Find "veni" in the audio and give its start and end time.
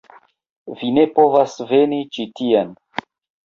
1.75-2.03